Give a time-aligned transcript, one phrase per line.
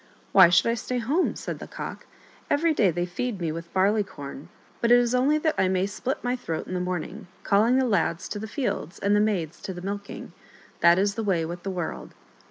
[0.31, 2.07] "Why should I stay at home?" said the Cock."
[2.49, 4.49] Every day they feed me with barley corn,
[4.81, 7.77] but it is only that I may split my throat in the morn ings, calling
[7.77, 10.33] the lads to the fields and the maids to the milking.
[10.79, 12.15] That is the way with the world."